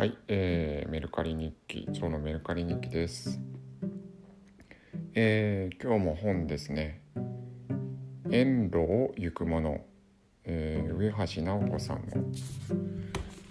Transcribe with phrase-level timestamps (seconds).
[0.00, 3.38] はい、えー、メルカリ日記、今日のメルカリ日記です。
[5.12, 7.02] えー、今日も本ですね。
[8.30, 9.84] 遠路を行くもの、
[10.44, 12.24] えー、上橋直子さんの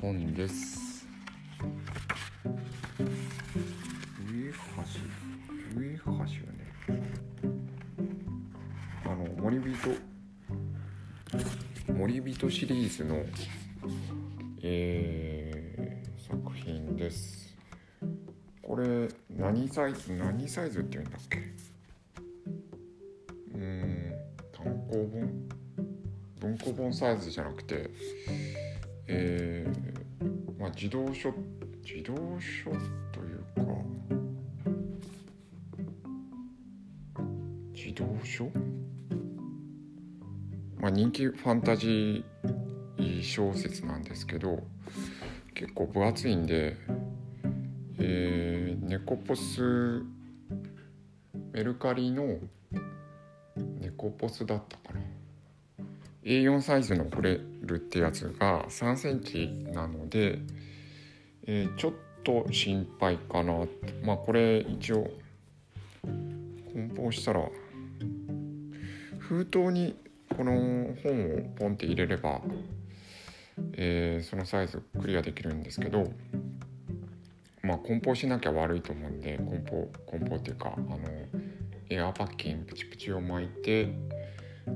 [0.00, 1.06] 本です。
[4.26, 4.50] 上
[5.74, 6.32] 橋、上橋はね、
[9.04, 9.94] あの森人
[11.92, 13.26] 森人シリーズの、
[14.62, 14.99] え
[18.80, 21.38] れ何サイズ何サイズっていうんだっけ？
[23.54, 24.12] うん
[24.52, 25.48] 単行本？
[26.40, 27.90] 文庫本サイズじゃなくて
[29.06, 31.32] えー、まあ自動書
[31.84, 32.70] 自動書
[33.12, 33.62] というか
[37.74, 38.50] 自動書？
[40.78, 44.62] まあ、人気ファンタジー小説なんですけど
[45.54, 46.76] 結構分厚いんで、
[48.00, 50.02] えー、ネコポス
[51.52, 52.38] メルカリの
[53.78, 55.00] ネコポスだったかな。
[56.22, 60.38] A4 サイズのフレルってやつが3センチなので、
[61.46, 63.66] えー、ちょっと心配かな
[64.02, 65.10] まあこれ一応
[66.02, 67.48] 梱包したら
[69.18, 69.96] 封筒に
[70.36, 70.52] この
[71.02, 72.40] 本をポンって入れれば、
[73.72, 76.10] えー、そのサイズクリアできるんですけど
[77.62, 80.98] まあ梱包しなきゃ悪いと思うんで梱包梱包っていうかあの
[81.88, 83.92] エアパッキンプチプチを巻いて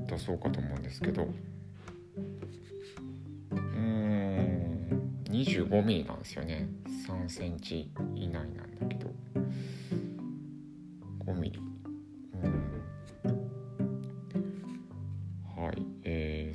[0.07, 1.27] 出そうかと思うんですけど。
[3.51, 6.69] うん2 5ミリなんですよね。
[7.07, 9.11] 3センチ以内なんだけど。
[11.25, 11.65] 5ミリ。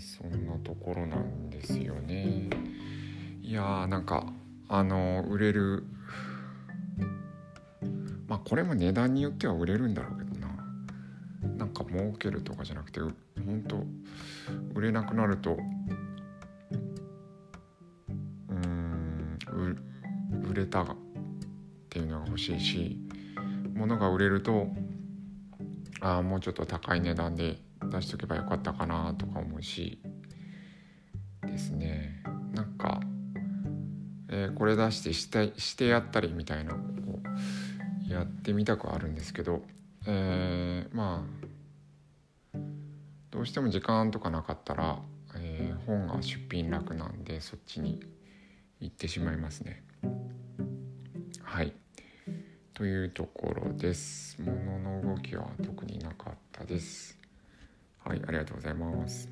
[0.01, 2.49] そんなところなんですよね。
[3.43, 4.33] いやーなんか
[4.69, 5.85] あの売れる
[8.45, 10.51] これも値段によっては売れるんだろうけどな。
[11.57, 13.85] なんか儲けるとかじゃなくてほんと
[14.75, 15.59] 売れなくなると
[18.49, 19.39] うん
[20.51, 20.87] 売れたっ
[21.89, 22.99] ていうのが欲しいし
[23.75, 24.69] 物が売れると
[26.01, 27.59] ああもうちょっと高い値段で
[27.91, 30.01] 出しとけばよかったかなとか思うし
[31.47, 32.23] ですね。
[32.55, 33.01] なんか、
[34.29, 36.75] えー、これ出してしてしてやったりみたいな
[38.11, 39.63] やってみたくはあるんですけど、
[40.07, 41.25] えー、ま
[42.55, 42.59] あ
[43.31, 44.99] どうしても時間とかなかったら、
[45.37, 48.01] えー、本が出品楽なんでそっちに
[48.81, 49.85] 行ってしまいますね。
[51.43, 51.73] はい
[52.75, 54.41] というところです。
[54.41, 57.17] ものの動きは特になかったです。
[57.99, 59.29] はい、ありがとうございます。